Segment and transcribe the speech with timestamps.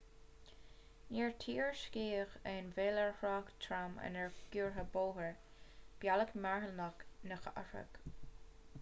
[1.15, 5.37] níor tuairiscíodh aon mhoill ar thrácht trom ar an gcuarbhóthar
[6.07, 8.01] bealach malartach na cathrach